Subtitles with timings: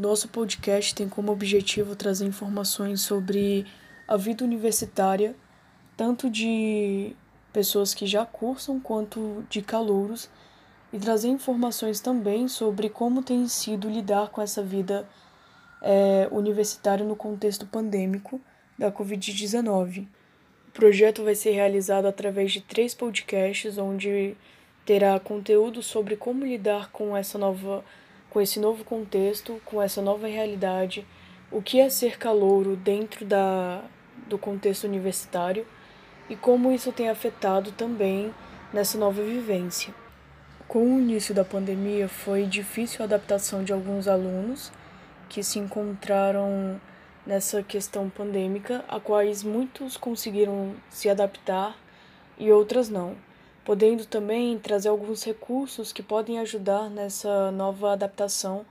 [0.00, 3.66] nosso podcast tem como objetivo trazer informações sobre
[4.08, 5.36] a vida universitária,
[5.96, 7.14] tanto de
[7.52, 10.28] pessoas que já cursam quanto de calouros,
[10.92, 15.08] e trazer informações também sobre como tem sido lidar com essa vida
[15.82, 18.40] é, universitária no contexto pandêmico
[18.76, 20.08] da Covid-19.
[20.68, 24.36] O projeto vai ser realizado através de três podcasts, onde
[24.84, 27.84] terá conteúdo sobre como lidar com essa nova
[28.30, 31.06] com esse novo contexto, com essa nova realidade,
[31.50, 33.82] o que é ser calouro dentro da,
[34.28, 35.66] do contexto universitário
[36.28, 38.32] e como isso tem afetado também
[38.72, 39.92] nessa nova vivência.
[40.68, 44.70] Com o início da pandemia, foi difícil a adaptação de alguns alunos
[45.28, 46.80] que se encontraram
[47.26, 51.76] nessa questão pandêmica, a quais muitos conseguiram se adaptar
[52.38, 53.16] e outras não
[53.70, 58.66] podendo também trazer alguns recursos que podem ajudar nessa nova adaptação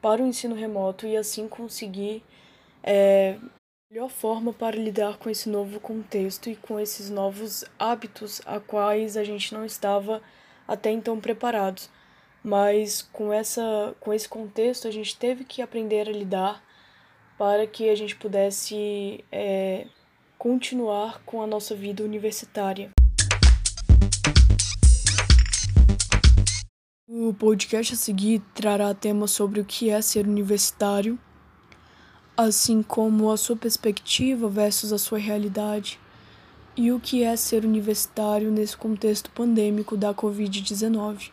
[0.00, 2.22] para o ensino remoto e assim conseguir
[2.80, 3.36] é,
[3.90, 9.16] melhor forma para lidar com esse novo contexto e com esses novos hábitos a quais
[9.16, 10.22] a gente não estava
[10.68, 11.90] até então preparados.
[12.40, 16.64] Mas com essa com esse contexto a gente teve que aprender a lidar
[17.36, 19.88] para que a gente pudesse é,
[20.38, 22.93] continuar com a nossa vida universitária.
[27.26, 31.18] O podcast a seguir trará temas sobre o que é ser universitário,
[32.36, 35.98] assim como a sua perspectiva versus a sua realidade,
[36.76, 41.30] e o que é ser universitário nesse contexto pandêmico da Covid-19.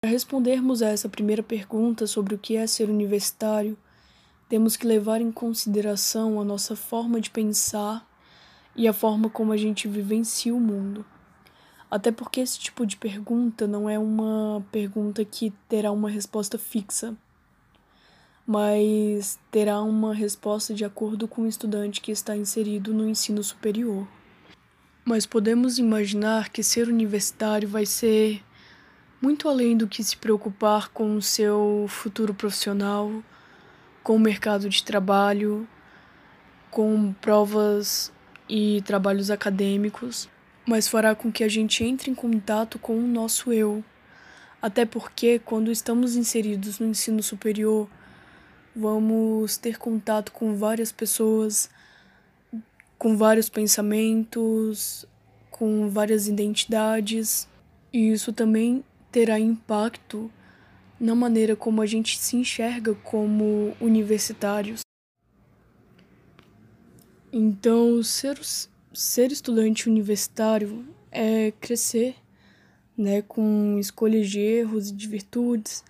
[0.00, 3.76] Para respondermos a essa primeira pergunta sobre o que é ser universitário,
[4.48, 8.08] temos que levar em consideração a nossa forma de pensar
[8.74, 11.04] e a forma como a gente vivencia o mundo.
[11.90, 17.16] Até porque esse tipo de pergunta não é uma pergunta que terá uma resposta fixa,
[18.46, 24.06] mas terá uma resposta de acordo com o estudante que está inserido no ensino superior.
[25.02, 28.44] Mas podemos imaginar que ser universitário vai ser
[29.20, 33.10] muito além do que se preocupar com o seu futuro profissional,
[34.02, 35.66] com o mercado de trabalho,
[36.70, 38.12] com provas
[38.46, 40.28] e trabalhos acadêmicos
[40.68, 43.82] mas fará com que a gente entre em contato com o nosso eu.
[44.60, 47.88] Até porque, quando estamos inseridos no ensino superior,
[48.76, 51.70] vamos ter contato com várias pessoas,
[52.98, 55.06] com vários pensamentos,
[55.50, 57.48] com várias identidades,
[57.90, 60.30] e isso também terá impacto
[61.00, 64.82] na maneira como a gente se enxerga como universitários.
[67.32, 68.38] Então, ser
[68.98, 72.16] ser estudante universitário é crescer,
[72.96, 75.84] né, com escolhas de erros e de virtudes,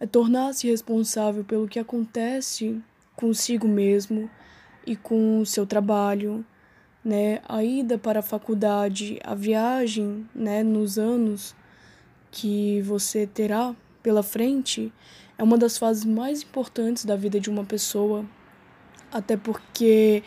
[0.00, 2.82] é tornar-se responsável pelo que acontece
[3.14, 4.28] consigo mesmo
[4.84, 6.44] e com o seu trabalho,
[7.04, 11.54] né, a ida para a faculdade, a viagem, né, nos anos
[12.32, 13.72] que você terá
[14.02, 14.92] pela frente
[15.38, 18.26] é uma das fases mais importantes da vida de uma pessoa,
[19.12, 20.24] até porque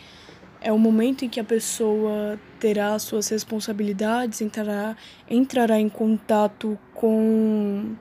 [0.66, 4.96] é o momento em que a pessoa terá suas responsabilidades, entrará,
[5.30, 7.94] entrará em contato com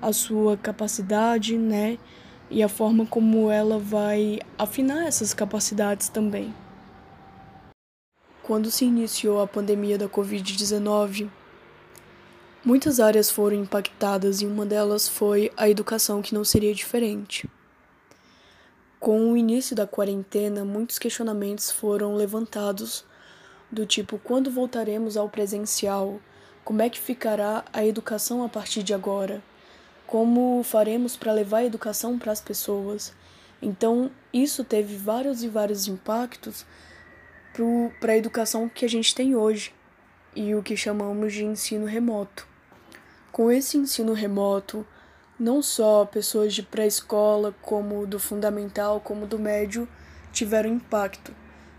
[0.00, 1.98] a sua capacidade, né?
[2.48, 6.54] E a forma como ela vai afinar essas capacidades também.
[8.44, 11.28] Quando se iniciou a pandemia da Covid-19,
[12.64, 17.50] muitas áreas foram impactadas e uma delas foi a educação, que não seria diferente.
[19.00, 23.04] Com o início da quarentena, muitos questionamentos foram levantados,
[23.70, 26.20] do tipo: quando voltaremos ao presencial?
[26.64, 29.42] Como é que ficará a educação a partir de agora?
[30.06, 33.14] Como faremos para levar a educação para as pessoas?
[33.62, 36.66] Então, isso teve vários e vários impactos
[38.00, 39.74] para a educação que a gente tem hoje
[40.34, 42.46] e o que chamamos de ensino remoto.
[43.32, 44.86] Com esse ensino remoto,
[45.38, 49.88] não só pessoas de pré-escola, como do fundamental, como do médio,
[50.32, 51.34] tiveram impacto,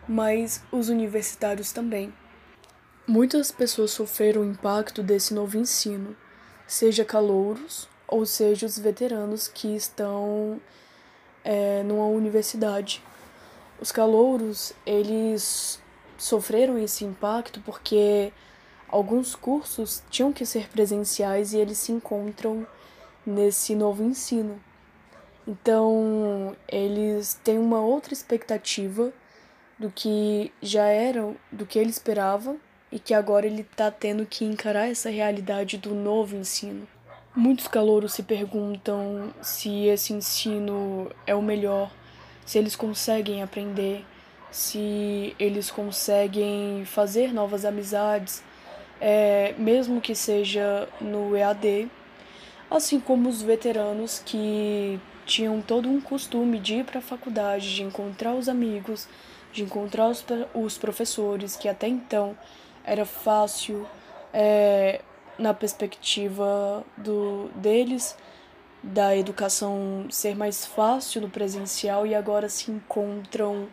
[0.07, 2.13] mas os universitários também.
[3.05, 6.15] Muitas pessoas sofreram o impacto desse novo ensino,
[6.65, 10.61] seja calouros ou seja os veteranos que estão
[11.43, 13.03] é, numa universidade.
[13.81, 15.81] Os calouros, eles
[16.17, 18.31] sofreram esse impacto porque
[18.87, 22.67] alguns cursos tinham que ser presenciais e eles se encontram
[23.25, 24.59] nesse novo ensino.
[25.47, 29.11] Então, eles têm uma outra expectativa
[29.79, 32.55] do que já era, do que ele esperava
[32.91, 36.87] e que agora ele está tendo que encarar essa realidade do novo ensino.
[37.35, 41.91] Muitos calouros se perguntam se esse ensino é o melhor,
[42.45, 44.03] se eles conseguem aprender,
[44.51, 48.43] se eles conseguem fazer novas amizades,
[48.99, 51.89] é, mesmo que seja no EAD,
[52.69, 57.83] assim como os veteranos que tinham todo um costume de ir para a faculdade, de
[57.83, 59.07] encontrar os amigos,
[59.51, 62.37] de encontrar os, os professores, que até então
[62.83, 63.87] era fácil
[64.33, 65.01] é,
[65.37, 68.17] na perspectiva do, deles,
[68.81, 73.67] da educação ser mais fácil no presencial e agora se encontram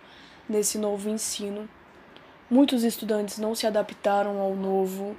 [0.49, 1.69] nesse novo ensino.
[2.49, 5.17] Muitos estudantes não se adaptaram ao novo,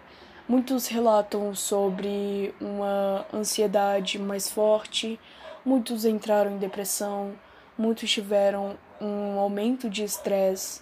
[0.48, 5.20] muitos relatam sobre uma ansiedade mais forte,
[5.66, 7.34] muitos entraram em depressão,
[7.78, 10.82] muitos tiveram um aumento de estresse.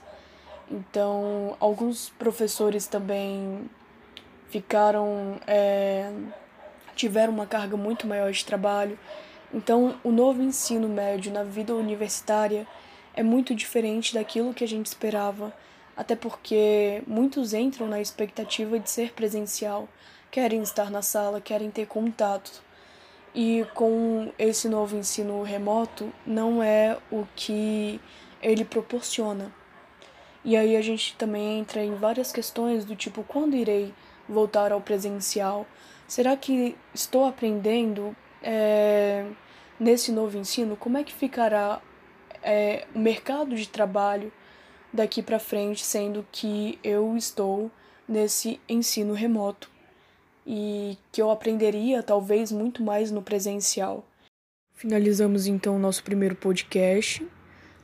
[0.69, 3.69] Então, alguns professores também
[4.49, 6.11] ficaram é,
[6.95, 8.97] tiveram uma carga muito maior de trabalho.
[9.53, 12.65] Então, o novo ensino médio na vida universitária
[13.13, 15.53] é muito diferente daquilo que a gente esperava,
[15.95, 19.87] até porque muitos entram na expectativa de ser presencial,
[20.29, 22.63] querem estar na sala, querem ter contato.
[23.33, 27.99] E com esse novo ensino remoto, não é o que
[28.41, 29.53] ele proporciona.
[30.43, 33.93] E aí a gente também entra em várias questões do tipo: quando irei
[34.27, 35.65] voltar ao presencial?
[36.07, 39.25] Será que estou aprendendo é,
[39.79, 40.77] nesse novo ensino?
[40.77, 41.81] Como é que ficará
[42.43, 44.31] é, o mercado de trabalho
[44.95, 47.69] daqui para frente, sendo que eu estou
[48.07, 49.69] nesse ensino remoto
[50.45, 54.05] e que eu aprenderia talvez muito mais no presencial?
[54.73, 57.25] Finalizamos então o nosso primeiro podcast.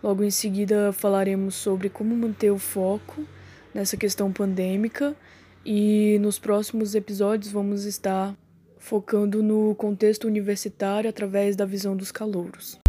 [0.04, 3.24] Logo em seguida falaremos sobre como manter o foco
[3.74, 5.16] nessa questão pandêmica
[5.66, 8.36] e nos próximos episódios vamos estar
[8.80, 12.80] focando no contexto universitário através da visão dos calouros.